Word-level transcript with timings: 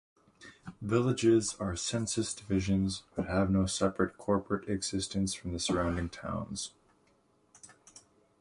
Villages 0.81 1.55
are 1.59 1.75
census 1.75 2.33
divisions, 2.33 3.03
but 3.15 3.27
have 3.27 3.51
no 3.51 3.67
separate 3.67 4.17
corporate 4.17 4.67
existence 4.67 5.35
from 5.35 5.53
the 5.53 5.59
surrounding 5.59 6.09
towns. 6.09 6.71